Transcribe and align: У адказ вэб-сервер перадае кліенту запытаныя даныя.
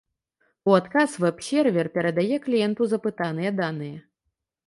У 0.69 0.73
адказ 0.77 1.11
вэб-сервер 1.23 1.89
перадае 1.97 2.35
кліенту 2.47 2.89
запытаныя 2.93 3.51
даныя. 3.63 3.97